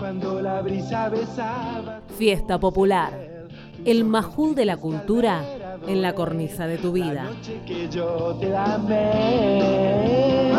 [0.00, 2.00] cuando la brisa besaba.
[2.16, 3.12] Fiesta Popular,
[3.84, 5.44] el majul de la cultura
[5.86, 7.24] en la cornisa de tu vida.
[7.24, 10.52] noche que yo te amé.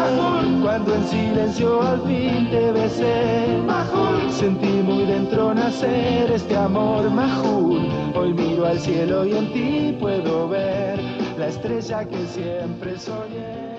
[0.61, 3.41] Cuando en silencio al fin te besé.
[4.29, 7.87] Sentí muy dentro nacer este amor majul.
[8.15, 10.99] Hoy miro al cielo y en ti puedo ver
[11.37, 13.70] la estrella que siempre soñé.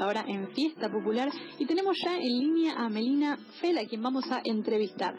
[0.00, 4.24] Ahora en Fiesta Popular y tenemos ya en línea a Melina Fela, a quien vamos
[4.32, 5.14] a entrevistar.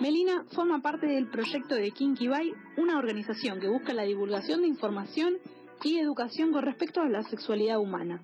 [0.00, 4.68] Melina forma parte del proyecto de Kinky Bay, una organización que busca la divulgación de
[4.68, 5.38] información
[5.82, 8.20] y educación con respecto a la sexualidad humana.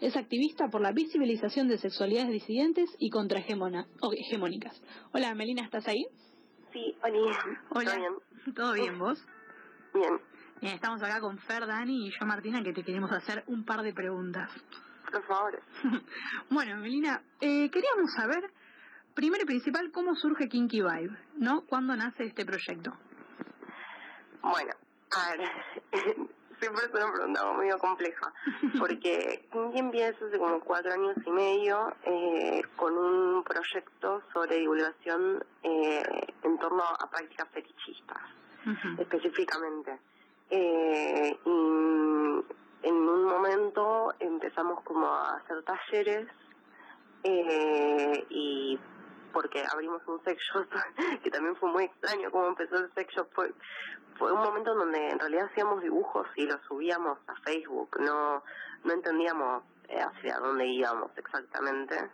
[0.00, 4.82] Es activista por la visibilización de sexualidades disidentes y contrahegemónicas.
[5.12, 6.04] Hola, Melina, ¿estás ahí?
[6.72, 7.18] Sí, Oli.
[7.70, 7.92] Hola.
[7.92, 8.54] ¿Todo bien?
[8.54, 9.24] ¿Todo bien, vos?
[9.94, 10.20] Bien,
[10.60, 13.82] Bien, estamos acá con Fer, Dani y yo, Martina, que te queremos hacer un par
[13.82, 14.50] de preguntas.
[15.10, 15.62] Por favor.
[16.50, 18.50] Bueno, Melina, eh, queríamos saber,
[19.14, 21.62] primero y principal, cómo surge Kinky Vibe, ¿no?
[21.62, 22.92] ¿Cuándo nace este proyecto?
[24.42, 24.72] Bueno,
[25.10, 25.48] a ver,
[26.60, 28.32] siempre es una pregunta medio compleja,
[28.78, 35.44] porque Kinky empieza hace como cuatro años y medio eh, con un proyecto sobre divulgación
[35.62, 36.02] eh,
[36.42, 38.18] en torno a prácticas fetichistas,
[38.98, 39.98] específicamente.
[40.50, 42.44] Eh, y
[42.88, 46.26] en un momento empezamos como a hacer talleres
[47.22, 48.78] eh, y
[49.32, 50.66] porque abrimos un sex shop
[51.22, 53.28] que también fue muy extraño cómo empezó el sex shop.
[53.34, 53.52] Fue
[54.18, 57.96] fue un momento en donde en realidad hacíamos dibujos y los subíamos a Facebook.
[58.00, 58.42] No
[58.84, 62.10] no entendíamos eh, hacia dónde íbamos exactamente.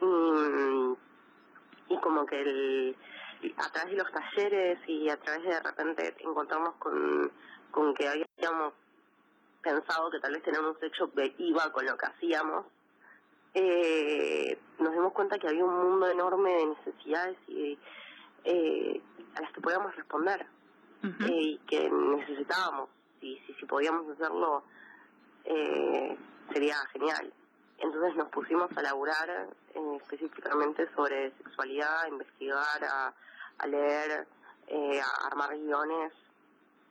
[0.00, 2.96] Y, y como que el,
[3.56, 7.30] a través de los talleres y a través de de repente encontrarnos con,
[7.70, 8.74] con que habíamos
[9.66, 12.66] pensado que tal vez tener un sex shop que iba con lo que hacíamos,
[13.54, 17.78] eh, nos dimos cuenta que había un mundo enorme de necesidades y
[18.44, 19.00] eh,
[19.34, 20.46] a las que podíamos responder
[21.02, 22.90] eh, y que necesitábamos.
[23.20, 24.62] Y si, si podíamos hacerlo,
[25.44, 26.16] eh,
[26.52, 27.32] sería genial.
[27.78, 33.12] Entonces nos pusimos a laburar eh, específicamente sobre sexualidad, a investigar, a,
[33.58, 34.26] a leer,
[34.68, 36.12] eh, a armar guiones,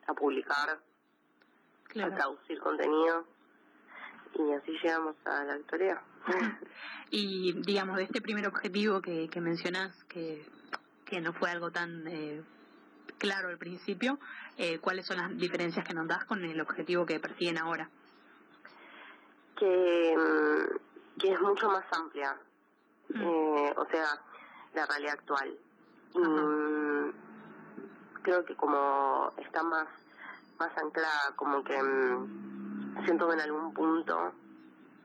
[0.07, 0.79] a publicar,
[2.01, 3.25] a traducir contenido
[4.33, 6.01] y así llegamos a la actualidad.
[7.11, 10.43] Y, digamos, de este primer objetivo que, que mencionás, que,
[11.05, 12.43] que no fue algo tan eh,
[13.19, 14.17] claro al principio,
[14.57, 17.89] eh, ¿cuáles son las diferencias que nos das con el objetivo que persiguen ahora?
[19.55, 22.37] que, mm, que es mucho más amplia,
[23.13, 24.21] eh, o sea,
[24.73, 25.57] la realidad actual.
[26.13, 27.09] Mm,
[28.21, 29.87] creo que como está más
[30.59, 34.33] más anclada, como que mm, siento que en algún punto,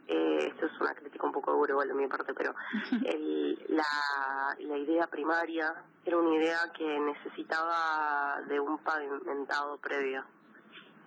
[0.07, 2.55] eh, esto es una crítica un poco dura igual de mi parte, pero
[3.05, 5.75] el, la, la idea primaria
[6.05, 10.25] era una idea que necesitaba de un pavimentado previo.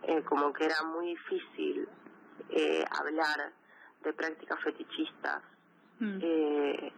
[0.04, 1.88] Eh, como que era muy difícil
[2.50, 3.54] eh, hablar
[4.04, 5.42] de prácticas fetichistas
[6.02, 6.92] eh,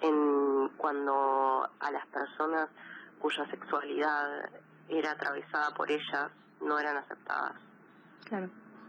[0.00, 2.70] en cuando a las personas
[3.18, 4.48] cuya sexualidad
[4.88, 6.30] era atravesada por ellas
[6.60, 7.54] no eran aceptadas.
[8.24, 8.48] Claro.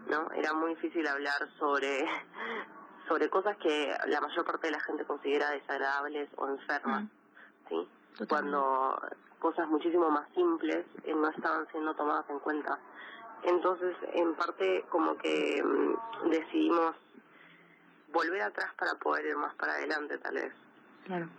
[0.09, 0.31] ¿No?
[0.31, 2.05] Era muy difícil hablar sobre
[3.07, 7.05] sobre cosas que la mayor parte de la gente considera desagradables o enfermas,
[7.69, 7.87] ¿sí?
[8.27, 8.99] Cuando
[9.39, 12.79] cosas muchísimo más simples eh, no estaban siendo tomadas en cuenta.
[13.43, 16.95] Entonces, en parte, como que mm, decidimos
[18.11, 20.53] volver atrás para poder ir más para adelante, tal vez.
[21.05, 21.29] Claro.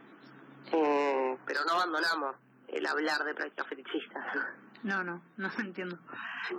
[0.72, 2.36] Eh, pero no abandonamos
[2.68, 4.24] el hablar de prácticas fetichistas.
[4.82, 5.98] No, no, no entiendo.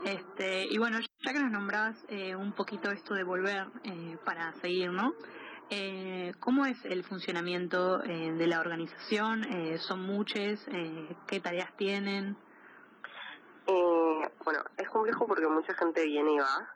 [0.06, 4.54] Este, y bueno, ya que nos nombrabas eh, un poquito esto de volver eh, para
[4.62, 5.14] seguir, ¿no?
[5.72, 9.44] Eh, ¿Cómo es el funcionamiento eh, de la organización?
[9.44, 10.68] Eh, ¿Son muchas?
[10.68, 12.36] Eh, ¿Qué tareas tienen?
[13.68, 16.74] Eh, bueno, es complejo porque mucha gente viene y va,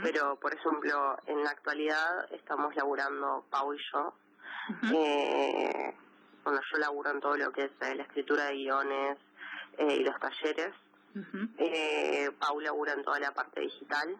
[0.00, 4.14] pero por ejemplo, en la actualidad estamos laburando Pau y yo.
[4.94, 5.94] eh,
[6.44, 9.18] bueno, yo laburo en todo lo que es la escritura de guiones
[9.78, 10.72] eh, y los talleres.
[11.58, 14.16] Eh, Pau labura en toda la parte digital.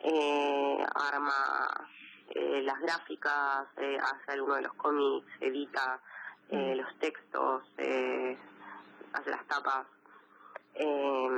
[0.00, 1.88] Eh, arma
[2.30, 6.00] eh, las gráficas, eh, hace alguno de los cómics, edita
[6.50, 8.38] eh, los textos, eh,
[9.12, 9.86] hace las tapas
[10.74, 11.28] eh,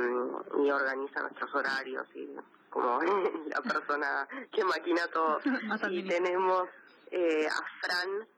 [0.63, 2.29] y organiza nuestros horarios y
[2.69, 3.01] como
[3.47, 5.39] la persona que maquina todo.
[5.91, 6.69] Y tenemos
[7.11, 8.29] eh, a Fran,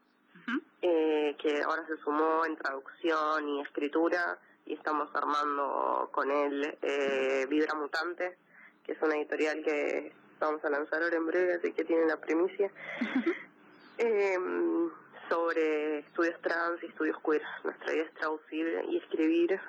[0.80, 7.46] eh, que ahora se sumó en traducción y escritura, y estamos armando con él eh,
[7.48, 8.38] Vibra Mutante,
[8.84, 12.16] que es una editorial que vamos a lanzar ahora en breve, así que tienen la
[12.16, 12.70] primicia,
[13.98, 14.90] em,
[15.28, 17.42] sobre estudios trans y estudios queer.
[17.64, 19.60] Nuestra idea es traducir y escribir,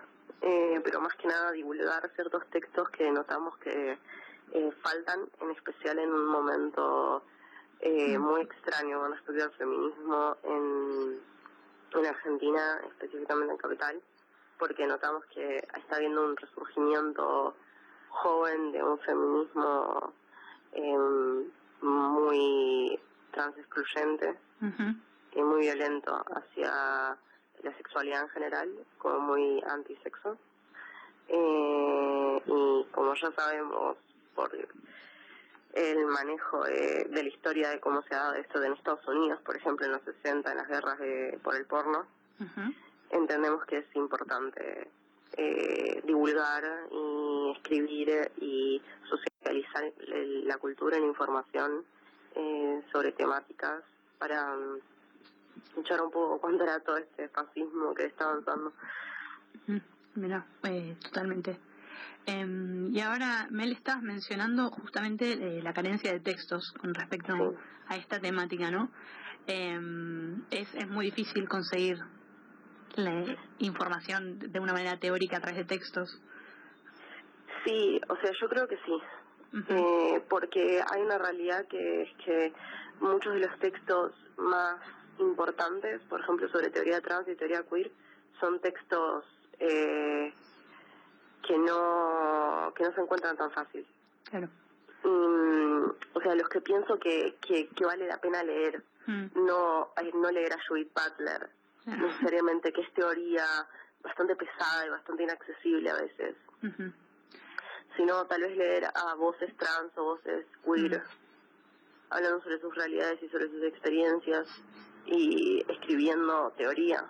[0.41, 3.97] eh, pero más que nada divulgar ciertos textos que notamos que
[4.53, 7.23] eh, faltan, en especial en un momento
[7.79, 8.99] eh, muy extraño.
[8.99, 11.19] Con respecto al feminismo en,
[11.99, 14.01] en Argentina, específicamente en Capital,
[14.63, 17.53] porque notamos que está habiendo un resurgimiento
[18.07, 20.13] joven de un feminismo
[20.71, 20.97] eh,
[21.81, 22.97] muy
[23.31, 24.39] trans excluyente
[25.33, 27.17] y muy violento hacia
[27.61, 28.69] la sexualidad en general,
[28.99, 30.37] como muy antisexo.
[31.27, 33.97] Eh, y como ya sabemos
[34.33, 34.49] por
[35.73, 39.57] el manejo de, la historia de cómo se ha dado esto en Estados Unidos, por
[39.57, 42.07] ejemplo, en los 60, en las guerras de, por el porno,
[43.13, 44.89] entendemos que es importante
[45.37, 51.83] eh, divulgar y escribir y socializar la cultura y la información
[52.35, 53.83] eh, sobre temáticas
[54.19, 54.79] para um,
[55.79, 58.73] echar un poco contra todo este fascismo que está avanzando.
[60.15, 61.57] Mira, eh, totalmente.
[62.25, 67.55] Eh, y ahora, Mel, estás mencionando justamente eh, la carencia de textos con respecto
[67.87, 68.89] a esta temática, ¿no?
[69.47, 69.79] Eh,
[70.51, 71.97] es, es muy difícil conseguir
[72.95, 73.23] la
[73.59, 76.21] información de una manera teórica a través de textos.
[77.65, 79.01] Sí, o sea, yo creo que sí.
[79.69, 82.53] eh, porque hay una realidad que es que
[82.99, 84.79] muchos de los textos más
[85.19, 87.91] importantes, por ejemplo, sobre teoría trans y teoría queer,
[88.39, 89.25] son textos
[89.59, 90.33] eh,
[91.47, 93.85] que no que no se encuentran tan fácil.
[94.29, 94.49] Claro.
[95.03, 99.25] Mm, o sea, los que pienso que, que, que vale la pena leer, Mm.
[99.45, 101.49] no no leer a Judith Butler,
[101.83, 102.07] Claro.
[102.07, 103.45] necesariamente, que es teoría
[104.01, 106.35] bastante pesada y bastante inaccesible a veces,
[107.97, 111.01] sino tal vez leer a voces trans o voces queer,
[112.09, 114.47] hablando sobre sus realidades y sobre sus experiencias
[115.05, 117.05] y escribiendo teoría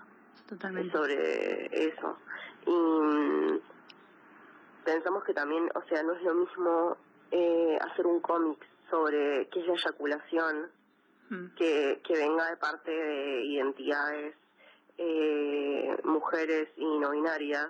[0.47, 0.91] Totalmente.
[0.91, 2.17] sobre eso.
[2.65, 3.59] Y mm,
[4.85, 6.97] pensamos que también, o sea, no es lo mismo
[7.31, 8.59] eh, hacer un cómic
[8.89, 10.71] sobre qué es la eyaculación
[11.29, 11.55] Mm.
[11.55, 14.35] que, que venga de parte de identidades
[14.97, 17.69] eh, mujeres y no binarias,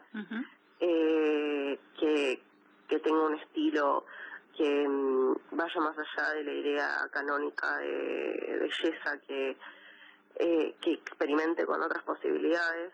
[0.80, 2.44] eh, que,
[2.88, 4.06] que tenga un estilo
[4.56, 9.58] que mm, vaya más allá de la idea canónica de belleza, que,
[10.36, 12.94] eh, que experimente con otras posibilidades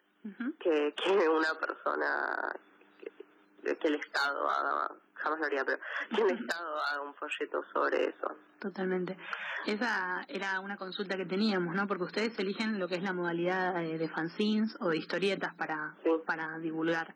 [0.59, 2.53] que, que una persona
[2.99, 5.77] que, que el Estado haga, jamás lo haría, pero
[6.15, 8.35] que el Estado haga un folleto sobre eso.
[8.59, 9.17] Totalmente.
[9.65, 11.87] Esa era una consulta que teníamos, ¿no?
[11.87, 15.95] Porque ustedes eligen lo que es la modalidad eh, de fanzines o de historietas para,
[16.03, 16.09] Sí.
[16.25, 17.13] para divulgar.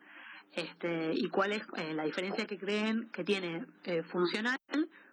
[0.53, 4.57] Este, ¿Y cuál es eh, la diferencia que creen que tiene eh, funcional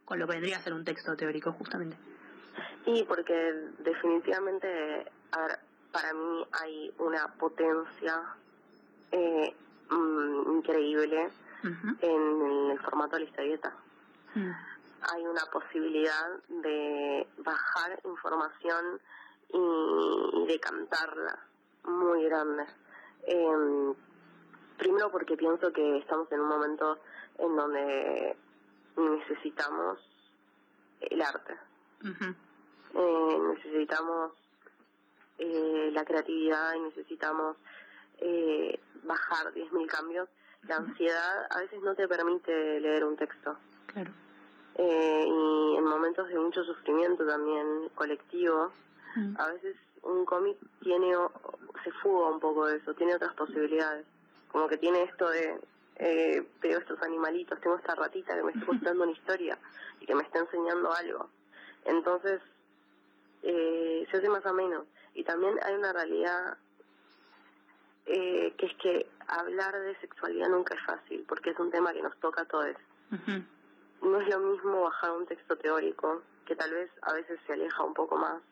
[0.05, 1.97] con lo que vendría a ser un texto teórico, justamente?
[2.85, 3.33] Y porque
[3.79, 5.59] definitivamente, a ver,
[5.93, 8.15] para mí hay una potencia
[9.13, 9.55] eh,
[9.91, 11.29] mm, increíble
[11.63, 13.75] En el formato de la historieta.
[14.35, 14.51] Mm.
[15.13, 19.01] Hay una posibilidad de bajar información
[19.53, 21.39] y, y de cantarla
[21.85, 22.65] muy grande.
[23.27, 23.95] Em,
[24.77, 26.99] primero porque pienso que estamos en un momento
[27.39, 28.37] en donde
[28.97, 29.99] necesitamos
[31.01, 31.57] el arte.
[32.95, 34.33] Eh, necesitamos
[35.39, 37.57] eh, la creatividad y necesitamos
[38.19, 40.29] eh, bajar 10.000 cambios.
[40.69, 43.57] La ansiedad a veces no te permite leer un texto.
[43.87, 44.11] Claro.
[44.77, 48.73] Eh, y en momentos de mucho sufrimiento también colectivo,
[49.17, 49.35] Mm.
[49.41, 51.13] a veces un cómic tiene
[51.83, 54.07] se fuga un poco de eso, tiene otras posibilidades.
[54.53, 55.59] Como que tiene esto de
[55.97, 58.65] eh, veo estos animalitos, tengo esta ratita que me está
[58.95, 59.59] contando una historia
[60.01, 61.29] y que me está enseñando algo.
[61.85, 62.41] Entonces,
[63.43, 64.85] eh, se hace más o menos.
[65.15, 66.57] Y también hay una realidad
[68.13, 72.03] eh, que es que hablar de sexualidad nunca es fácil, porque es un tema que
[72.03, 72.75] nos toca a todos.
[74.03, 77.85] No es lo mismo bajar un texto teórico, que tal vez a veces se aleja
[77.85, 78.43] un poco más,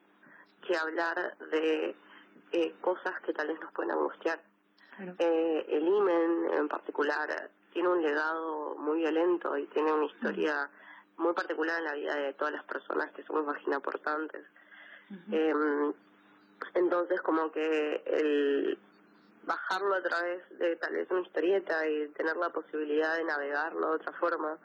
[0.64, 1.96] que hablar de
[2.52, 4.40] eh, cosas que tal vez nos pueden angustiar.
[4.96, 5.14] Claro.
[5.18, 10.70] Eh, el IMEN en particular tiene un legado muy violento y tiene una historia
[11.16, 14.44] muy particular en la vida de todas las personas que somos vaginaportantes.
[15.32, 15.54] Eh,
[16.74, 18.78] entonces, como que el
[19.48, 23.96] bajarlo a través de tal vez una historieta y tener la posibilidad de navegarlo de
[23.96, 24.58] otra forma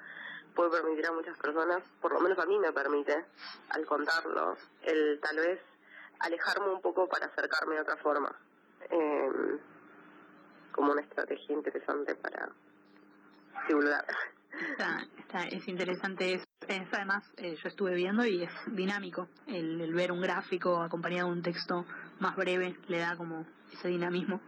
[0.53, 3.25] puede permitir a muchas personas, por lo menos a mí me permite,
[3.69, 5.59] al contarlo, el tal vez
[6.19, 8.35] alejarme un poco para acercarme de otra forma.
[8.91, 9.59] Eh,
[10.73, 12.49] como una estrategia interesante para
[14.72, 19.81] Está, está, es interesante, es, es además, eh, yo estuve viendo y es dinámico, el,
[19.81, 21.86] el ver un gráfico acompañado de un texto
[22.19, 24.39] más breve le da como ese dinamismo.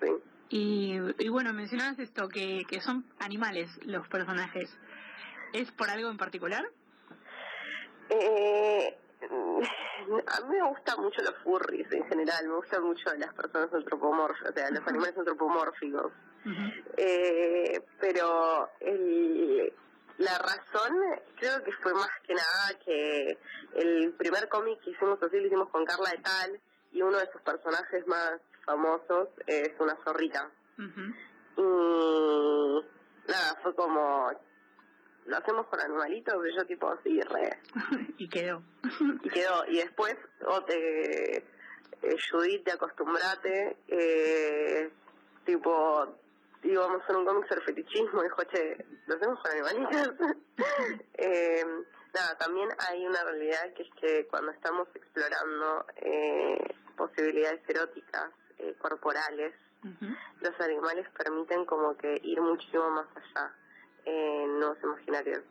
[0.00, 0.06] Sí.
[0.50, 4.70] Y, y bueno, mencionabas esto, que, que son animales los personajes.
[5.52, 6.64] ¿Es por algo en particular?
[8.08, 8.98] Eh,
[10.18, 14.50] a mí me gustan mucho los furries en general, me gustan mucho las personas antropomórficas,
[14.50, 16.12] o sea, los animales antropomórficos.
[16.96, 19.72] Eh, pero el,
[20.18, 20.98] la razón
[21.36, 23.38] creo que fue más que nada que
[23.74, 26.60] el primer cómic que hicimos así lo hicimos con Carla de Tal
[26.92, 30.50] y uno de sus personajes más famosos es una zorrita.
[31.56, 31.62] Y
[33.28, 34.30] nada, fue como,
[35.26, 37.58] lo hacemos con animalitos, pero yo tipo así, re.
[38.18, 38.62] y quedó.
[39.22, 39.64] y quedó.
[39.68, 44.90] Y después, o te, eh, Judith, te acostumbrate, eh,
[45.44, 46.16] tipo,
[46.62, 50.14] íbamos a hacer un cómic sobre fetichismo, dijo, che, lo hacemos con animalitos.
[51.14, 51.64] eh,
[52.14, 58.74] nada, también hay una realidad que es que cuando estamos explorando eh, posibilidades eróticas, eh,
[58.78, 59.54] corporales,
[60.40, 63.52] los animales permiten como que ir muchísimo más allá
[64.04, 65.42] en nuevos imaginarios.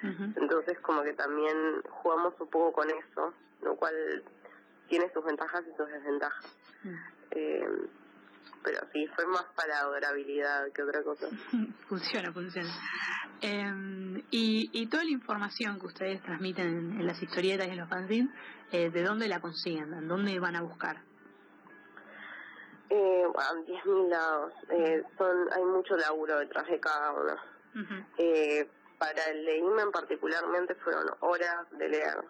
[0.00, 4.22] Entonces como que también jugamos un poco con eso, lo cual
[4.88, 6.44] tiene sus ventajas y sus desventajas.
[7.32, 7.66] eh,
[8.62, 11.28] pero sí, fue más para adorabilidad que otra cosa.
[11.88, 12.68] funciona, funciona.
[13.40, 17.78] Eh, y, y toda la información que ustedes transmiten en, en las historietas y en
[17.78, 18.30] los fanzines,
[18.72, 19.92] eh, ¿de dónde la consiguen?
[19.94, 21.02] ¿En dónde van a buscar?
[22.90, 24.52] Eh, bueno, 10.000 lados.
[24.70, 27.34] Eh, son, hay mucho laburo detrás de cada uno.
[28.18, 32.24] Eh, para el de Imen particularmente fueron horas de leer.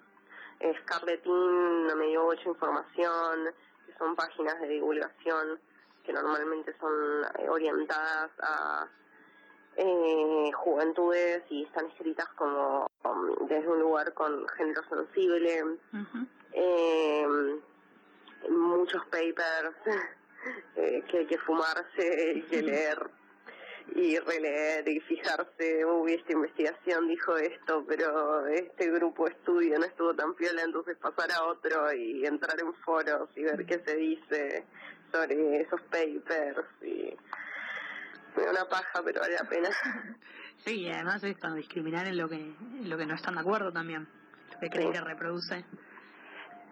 [0.60, 3.54] Eh, Scarletín no me dio mucha información,
[3.86, 5.60] que son páginas de divulgación
[6.04, 6.92] que normalmente son
[7.38, 8.88] eh, orientadas a
[9.76, 15.78] eh, juventudes y están escritas como um, desde un lugar con género sensible.
[16.52, 17.26] eh,
[18.48, 19.76] muchos papers
[20.76, 23.10] eh, que hay que fumarse y que leer
[23.94, 29.84] y releer y fijarse, uy, esta investigación dijo esto, pero este grupo de estudio no
[29.86, 33.96] estuvo tan piola, entonces pasar a otro y entrar en foros y ver qué se
[33.96, 34.64] dice
[35.12, 37.16] sobre esos papers y
[38.36, 39.68] me da una paja, pero vale la pena.
[40.64, 43.70] Sí, y además es discriminar en lo que, en lo que no están de acuerdo
[43.70, 44.08] también,
[44.52, 44.98] lo que creen Sí.
[44.98, 45.64] que reproduce.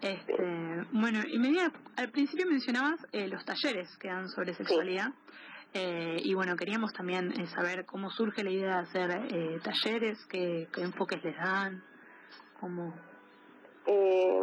[0.01, 1.57] Este, bueno, y me
[1.95, 5.07] al principio mencionabas eh, los talleres que dan sobre sexualidad.
[5.73, 10.25] Eh, y bueno, queríamos también eh, saber cómo surge la idea de hacer eh, talleres,
[10.25, 11.83] qué, qué enfoques les dan,
[12.59, 12.93] cómo...
[13.85, 14.41] Eh,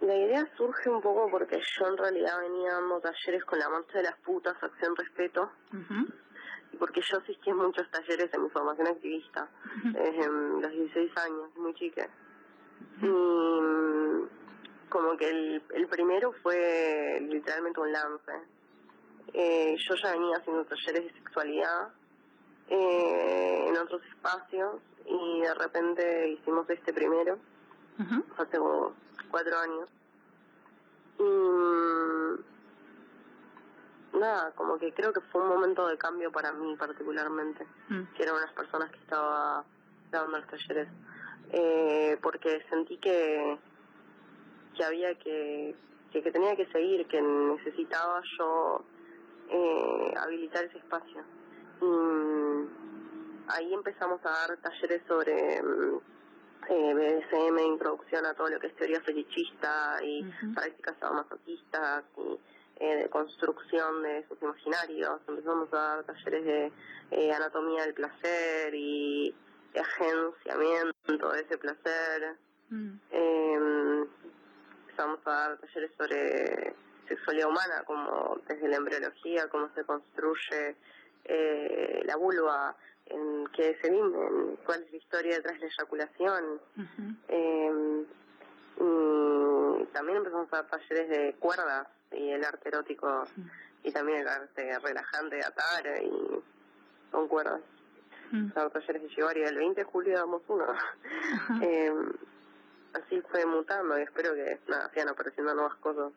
[0.00, 3.98] la idea surge un poco porque yo en realidad venía dando talleres con la marcha
[3.98, 5.50] de las putas, acción respeto,
[6.72, 9.48] y porque yo asistí a muchos talleres en mi formación activista,
[9.82, 12.06] desde los 16 años, muy chica.
[13.00, 14.28] Y mm,
[14.90, 18.32] como que el, el primero fue literalmente un lance.
[19.32, 21.88] Eh, yo ya venía haciendo talleres de sexualidad
[22.68, 24.76] eh, en otros espacios
[25.06, 27.38] y de repente hicimos este primero
[28.38, 28.94] hace como
[29.30, 29.88] cuatro años.
[31.18, 32.38] Y mm,
[34.18, 38.22] nada, como que creo que fue un momento de cambio para mí particularmente, mm, que
[38.22, 39.64] eran unas personas que estaba
[40.10, 40.88] dando los talleres,
[41.52, 43.58] eh, porque sentí que,
[44.76, 45.74] que había que,
[46.12, 48.84] que, que tenía que seguir, que necesitaba yo
[49.50, 51.22] eh, habilitar ese espacio.
[51.80, 52.68] Y
[53.48, 59.00] ahí empezamos a dar talleres sobre eh, BDSM, introducción a todo lo que es teoría
[59.02, 60.54] fetichista y Ujú.
[60.54, 62.38] prácticas sadomasoquistas y
[62.80, 65.20] eh, de construcción de sus imaginarios.
[65.28, 66.72] Empezamos a dar talleres de
[67.10, 69.34] eh, anatomía del placer y
[69.72, 72.36] de agenciamiento de ese placer.
[72.70, 74.04] mm, Eh,
[74.86, 76.74] empezamos a dar talleres sobre
[77.08, 80.76] sexualidad humana, como desde la embriología, cómo se construye
[81.24, 85.72] eh, la vulva, en qué es el himen, cuál es la historia detrás de la
[85.72, 86.60] eyaculación.
[87.28, 88.04] Eh,
[88.76, 93.24] y también empezamos a dar talleres de cuerdas y el arte erótico
[93.82, 96.42] y también el arte relajante de atar y
[97.10, 97.60] con cuerdas.
[98.32, 98.52] mm.
[98.54, 100.66] Dar talleres de llevar y el 20 de julio damos uno.
[101.62, 101.92] Eh,
[102.94, 106.12] así fue mutando y espero que nada, sigan apareciendo nuevas cosas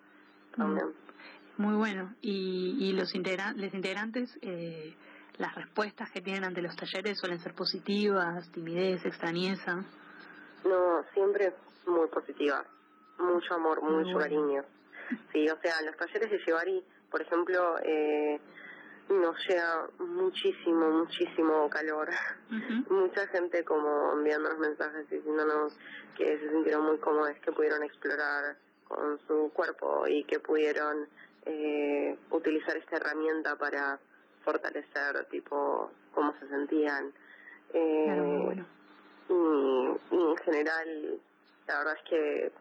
[1.58, 2.14] Muy bueno.
[2.22, 4.96] Y, y los, integra los integrantes, eh,
[5.38, 9.84] las respuestas que tienen ante los talleres suelen ser positivas, timidez, extrañeza.
[10.64, 11.54] No, siempre
[11.86, 12.64] muy positiva.
[13.20, 14.20] Mucho amor, Muy mucho bueno.
[14.20, 14.64] cariño.
[15.32, 18.40] Sí, o sea, los talleres de Llevari Por ejemplo, eh,
[19.10, 22.10] nos llega muchísimo, muchísimo calor.
[22.90, 25.78] Mucha gente como enviándonos mensajes diciéndonos
[26.18, 31.08] que se sintieron muy cómodos, que pudieron explorar con su cuerpo y que pudieron
[31.46, 34.00] eh, utilizar esta herramienta para
[34.44, 37.12] fortalecer tipo cómo se sentían.
[37.74, 38.64] Eh,
[39.30, 41.20] y, y en general,
[41.68, 42.52] la verdad es que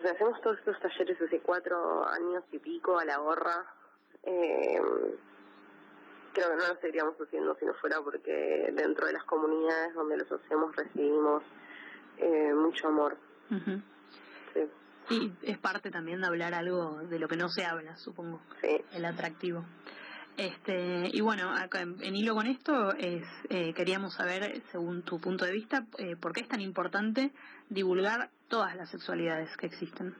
[0.00, 3.66] o sea, hacemos todos estos talleres hace cuatro años y pico a la gorra.
[4.22, 4.80] Eh,
[6.32, 10.16] creo que no lo seguiríamos haciendo si no fuera porque dentro de las comunidades donde
[10.16, 11.42] los hacemos recibimos
[12.18, 13.16] eh, mucho amor.
[13.48, 13.82] sí.
[15.10, 18.40] Y es parte también de hablar algo de lo que no se habla, supongo.
[18.60, 18.80] Sí.
[18.92, 19.64] El atractivo.
[20.36, 25.44] Este, y bueno, acá en, hilo con esto, es, eh, queríamos saber, según tu punto
[25.44, 27.32] de vista, eh, por qué es tan importante
[27.68, 30.14] divulgar todas las sexualidades que existen.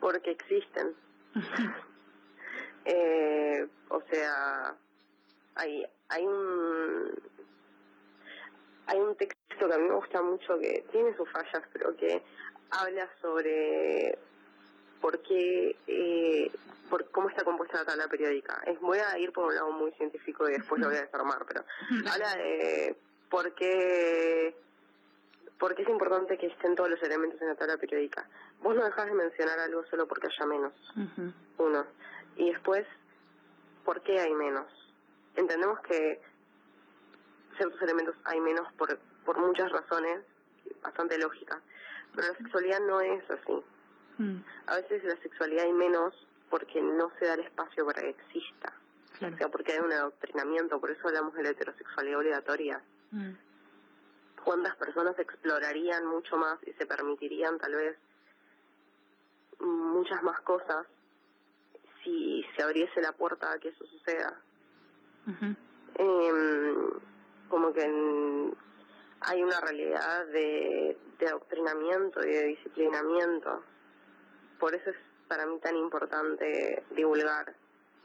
[0.00, 0.94] Porque existen.
[2.84, 4.74] eh, o sea,
[5.54, 7.12] hay, hay un
[8.88, 12.22] hay un texto que a mí me gusta mucho que tiene sus fallas, pero que
[12.70, 14.18] habla sobre
[15.00, 16.50] por qué, eh,
[16.88, 18.62] por cómo está compuesta la tabla periódica.
[18.66, 21.44] Es, voy a ir por un lado muy científico y después lo voy a desarmar,
[21.46, 21.64] pero
[22.12, 22.96] habla de
[23.30, 24.56] por qué,
[25.58, 28.26] por qué es importante que estén todos los elementos en la tabla periódica.
[28.62, 30.72] Vos no dejás de mencionar algo solo porque haya menos.
[31.58, 31.86] Uno.
[32.36, 32.86] Y después,
[33.84, 34.66] ¿por qué hay menos?
[35.36, 36.20] Entendemos que
[37.58, 40.24] ciertos elementos hay menos por, por muchas razones
[40.82, 41.58] bastante lógicas,
[42.14, 43.62] pero la sexualidad no es así.
[44.18, 44.38] Mm.
[44.66, 46.14] A veces la sexualidad hay menos
[46.50, 48.72] porque no se da el espacio para que exista.
[49.16, 52.80] O sea, porque hay un adoctrinamiento, por eso hablamos de la heterosexualidad obligatoria.
[53.10, 53.32] Mm.
[54.44, 57.96] ¿Cuántas personas explorarían mucho más y se permitirían tal vez
[59.58, 60.86] muchas más cosas
[62.04, 64.40] si se abriese la puerta a que eso suceda?
[65.96, 66.74] eh,
[67.48, 67.82] como que
[69.20, 73.62] hay una realidad de, de adoctrinamiento y de disciplinamiento
[74.58, 74.96] por eso es
[75.28, 77.54] para mí tan importante divulgar.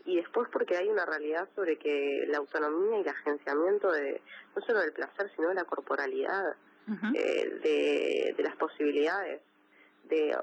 [0.05, 4.21] Y después porque hay una realidad sobre que la autonomía y el agenciamiento de
[4.55, 6.55] no solo del placer, sino de la corporalidad,
[7.15, 9.41] eh, de, de las posibilidades.
[10.03, 10.37] de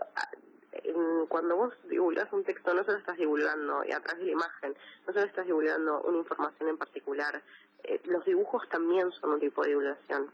[1.28, 4.74] Cuando vos divulgas un texto, no solo estás divulgando, y atrás de la imagen,
[5.06, 7.42] no solo estás divulgando una información en particular,
[7.90, 10.30] eh, los dibujos también son un tipo de divulgación.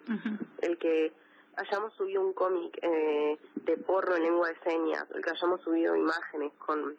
[0.60, 1.12] El que
[1.56, 5.96] hayamos subido un cómic eh, de porno en lengua de señas, el que hayamos subido
[5.96, 6.96] imágenes con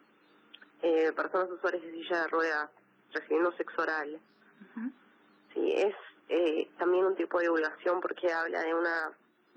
[0.82, 2.70] eh, personas usuarias de silla de ruedas
[3.12, 4.20] recibiendo sexo oral.
[5.54, 5.94] Sí, es
[6.28, 9.12] eh, también un tipo de divulgación porque habla de una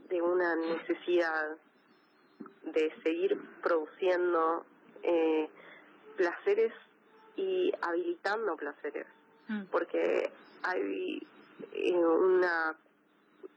[0.10, 1.58] de una necesidad
[2.64, 4.66] de seguir produciendo
[5.04, 5.50] eh,
[6.18, 6.74] placeres
[7.36, 9.08] y habilitando placeres,
[9.48, 9.64] mm.
[9.72, 10.32] porque
[10.64, 11.28] hay
[11.94, 12.76] una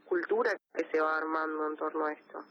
[0.07, 2.45] cultura que se va armando en torno a esto.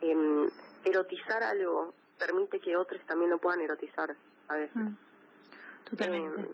[0.00, 0.48] Eh,
[0.84, 4.14] erotizar algo permite que otros también lo puedan erotizar
[4.48, 4.76] a veces.
[4.76, 4.96] Mm.
[5.90, 6.40] Totalmente.
[6.40, 6.48] Em,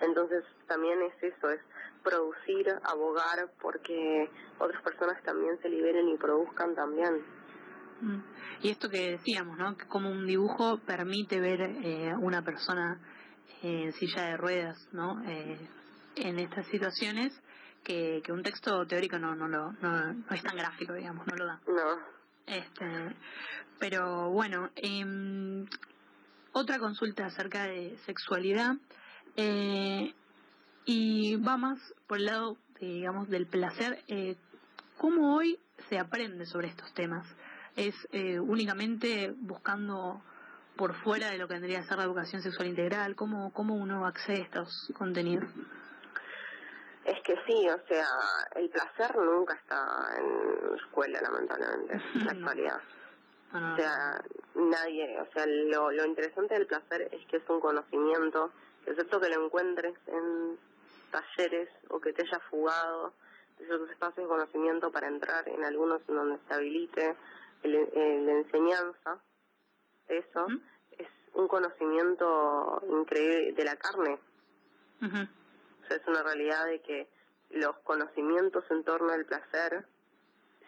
[0.00, 1.60] entonces también es eso, es
[2.02, 7.22] producir, abogar porque otras personas también se liberen y produzcan también.
[8.00, 8.20] Mm.
[8.62, 9.76] Y esto que decíamos, ¿no?
[9.76, 13.00] Que como un dibujo permite ver eh, una persona
[13.62, 15.22] en silla de ruedas, ¿no?
[15.24, 15.58] Eh,
[16.20, 17.32] en estas situaciones
[17.84, 21.36] que, que un texto teórico no, no, lo, no, no es tan gráfico, digamos, no
[21.36, 21.60] lo da.
[21.66, 22.18] No.
[22.46, 23.16] Este,
[23.78, 25.66] pero bueno, eh,
[26.52, 28.76] otra consulta acerca de sexualidad
[29.36, 30.12] eh,
[30.84, 34.02] y va más por el lado, digamos, del placer.
[34.08, 34.36] Eh,
[34.96, 37.26] ¿Cómo hoy se aprende sobre estos temas?
[37.76, 40.20] ¿Es eh, únicamente buscando
[40.76, 43.14] por fuera de lo que tendría que ser la educación sexual integral?
[43.14, 45.48] ¿Cómo, cómo uno accede a estos contenidos?
[47.28, 48.06] Que sí, o sea,
[48.54, 52.80] el placer nunca está en la escuela, lamentablemente, en la actualidad.
[53.48, 58.50] O sea, nadie, o sea, lo, lo interesante del placer es que es un conocimiento,
[58.86, 60.58] excepto que lo encuentres en
[61.10, 63.12] talleres o que te haya fugado
[63.58, 67.14] de esos espacios de conocimiento para entrar en algunos en donde se habilite
[67.62, 69.22] la enseñanza,
[70.06, 70.46] eso,
[70.92, 74.18] es un conocimiento increíble de la carne.
[75.90, 77.17] Es una realidad de que
[77.50, 79.84] los conocimientos en torno al placer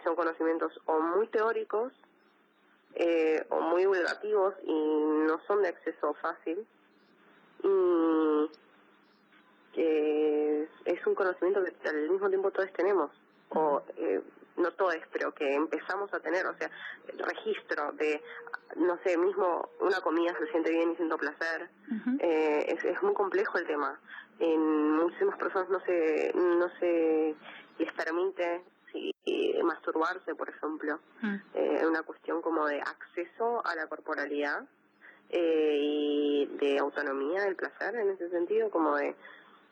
[0.02, 1.92] son conocimientos o muy teóricos
[2.94, 6.66] eh, o muy divulgativos y no son de acceso fácil
[7.62, 8.50] y
[9.72, 13.10] que es un conocimiento que al mismo tiempo todos tenemos
[13.50, 14.20] o eh,
[14.56, 16.70] no todos, pero que empezamos a tener, o sea,
[17.08, 18.22] el registro de,
[18.76, 21.70] no sé, mismo una comida se siente bien y siento placer,
[22.18, 23.98] eh, es, es muy complejo el tema.
[24.40, 27.34] En muchísimas personas no se, no se
[27.78, 29.14] les permite sí,
[29.62, 30.98] masturbarse, por ejemplo.
[31.20, 31.36] Mm.
[31.54, 34.64] Eh, una cuestión como de acceso a la corporalidad
[35.28, 39.14] eh, y de autonomía del placer en ese sentido, como de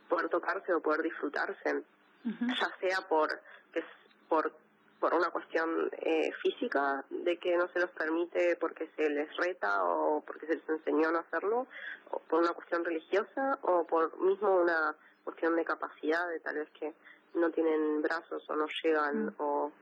[0.08, 1.82] poder tocarse o poder disfrutarse,
[2.24, 3.40] ya sea por
[3.72, 3.82] que
[4.28, 4.52] por
[5.00, 9.84] por una cuestión eh, física de que no se los permite porque se les reta
[9.84, 11.66] o porque se les enseñó a no hacerlo,
[12.10, 16.68] o por una cuestión religiosa o por mismo una cuestión de capacidad de tal vez
[16.70, 16.94] que
[17.34, 19.34] no tienen brazos o no llegan mm.
[19.38, 19.72] o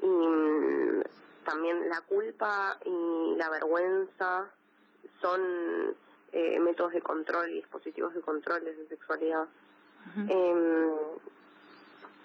[0.00, 1.02] y mm,
[1.44, 4.50] también la culpa y la vergüenza
[5.20, 5.96] son
[6.32, 9.46] eh, métodos de control y dispositivos de control de sexualidad.
[10.28, 10.94] eh,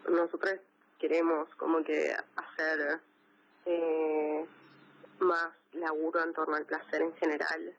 [0.10, 0.60] nosotros
[1.04, 3.02] queremos como que hacer
[3.66, 4.46] eh,
[5.20, 7.74] más laburo en torno al placer en general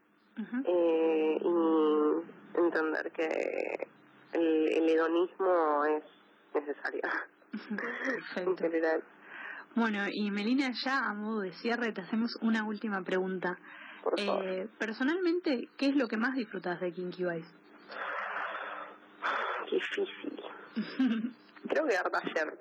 [0.66, 3.88] eh, y entender que
[4.34, 6.04] el, el hedonismo es
[6.52, 7.00] necesario
[8.36, 9.02] en general.
[9.74, 13.56] Bueno, y Melina, ya a modo de cierre, te hacemos una última pregunta.
[14.18, 17.48] Eh, personalmente, ¿qué es lo que más disfrutas de Kinky Vice?
[19.70, 20.42] Difícil.
[21.68, 22.58] Creo que dar taller.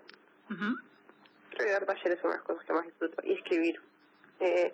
[0.48, 3.22] Creo que dar taller es una de las cosas que más disfruto.
[3.24, 3.82] Y escribir.
[4.40, 4.74] Eh,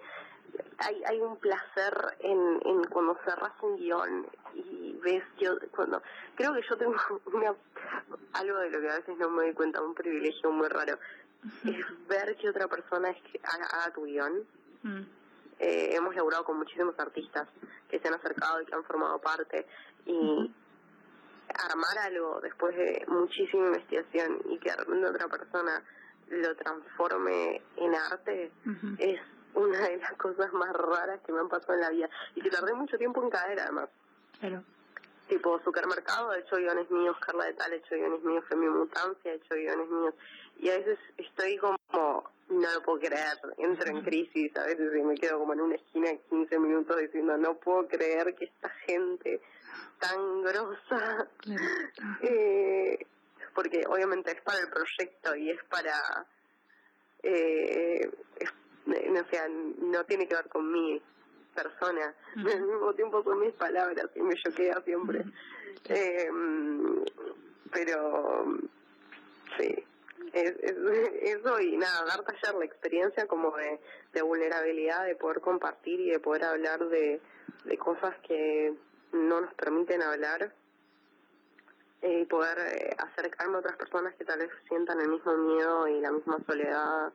[0.77, 6.01] hay, hay un placer en, en cuando cerras un guion y ves yo cuando
[6.35, 6.95] creo que yo tengo
[7.33, 7.53] una
[8.33, 10.97] algo de lo que a veces no me doy cuenta un privilegio muy raro
[11.65, 14.43] es ver que otra persona es que haga, tu guion
[14.83, 15.01] mm.
[15.59, 17.47] eh, hemos laburado con muchísimos artistas
[17.89, 19.65] que se han acercado y que han formado parte
[20.05, 20.51] y
[21.65, 25.83] armar algo después de muchísima investigación y que realmente otra persona
[26.29, 28.51] lo transforme en arte
[28.99, 29.19] es
[29.53, 32.49] una de las cosas más raras que me han pasado en la vida y que
[32.49, 33.89] tardé mucho tiempo en caer además.
[34.39, 34.63] Claro.
[35.27, 39.31] Tipo supermercado, he hecho guiones míos, Carla de Tal, he hecho guiones míos, Femi Mutancia,
[39.31, 40.13] he hecho guiones míos.
[40.59, 45.03] Y a veces estoy como, no lo puedo creer, entro en crisis a veces y
[45.03, 49.39] me quedo como en una esquina 15 minutos diciendo, no puedo creer que esta gente
[49.99, 51.27] tan grosa,
[52.21, 53.05] eh,
[53.53, 56.25] porque obviamente es para el proyecto y es para,
[57.23, 58.09] eh,
[58.85, 61.01] no, sea, no tiene que ver con mi
[61.53, 65.23] persona, al mismo tiempo son mis palabras y me choquea siempre.
[65.85, 66.29] Eh,
[67.71, 68.45] pero
[69.57, 69.85] sí,
[70.33, 70.53] es,
[71.21, 73.79] eso y nada, dar taller la experiencia como de,
[74.13, 77.21] de vulnerabilidad, de poder compartir y de poder hablar de,
[77.65, 78.73] de cosas que
[79.11, 80.53] no nos permiten hablar
[82.01, 85.99] y poder eh, acercarme a otras personas que tal vez sientan el mismo miedo y
[85.99, 87.11] la misma soledad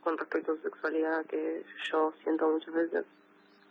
[0.00, 3.06] con respecto a su sexualidad que yo siento muchas veces.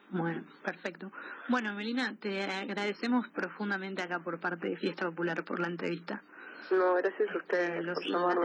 [0.10, 1.12] Bueno, perfecto.
[1.50, 6.22] Bueno, Melina, te agradecemos profundamente acá por parte de Fiesta Popular por la entrevista.
[6.72, 7.84] No, gracias a ustedes.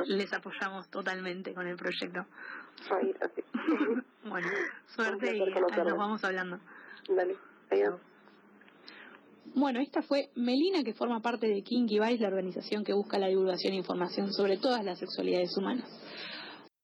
[0.08, 2.26] les apoyamos totalmente con el proyecto.
[2.90, 3.46] Ay, gracias.
[4.24, 4.48] bueno,
[4.86, 6.58] suerte y nos vamos hablando.
[7.08, 7.36] Dale,
[7.70, 8.00] adiós.
[9.54, 13.28] Bueno, esta fue Melina, que forma parte de Kinky Vice, la organización que busca la
[13.28, 15.88] divulgación e información sobre todas las sexualidades humanas.